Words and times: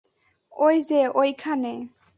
ওই 0.57 0.77
যে 0.89 1.01
ওই 1.13 1.31
খানে। 1.33 1.73